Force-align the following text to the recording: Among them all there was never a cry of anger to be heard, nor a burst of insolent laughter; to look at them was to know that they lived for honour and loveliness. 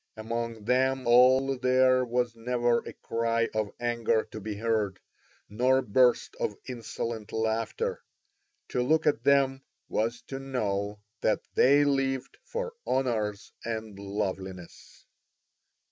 Among 0.17 0.65
them 0.65 1.05
all 1.05 1.55
there 1.59 2.03
was 2.03 2.35
never 2.35 2.79
a 2.79 2.93
cry 2.93 3.49
of 3.53 3.69
anger 3.79 4.27
to 4.31 4.39
be 4.39 4.55
heard, 4.57 4.97
nor 5.47 5.77
a 5.77 5.83
burst 5.83 6.35
of 6.39 6.55
insolent 6.67 7.31
laughter; 7.31 8.01
to 8.69 8.81
look 8.81 9.05
at 9.05 9.23
them 9.25 9.61
was 9.87 10.23
to 10.23 10.39
know 10.39 11.01
that 11.19 11.41
they 11.53 11.83
lived 11.85 12.39
for 12.43 12.73
honour 12.87 13.35
and 13.63 13.99
loveliness. 13.99 15.05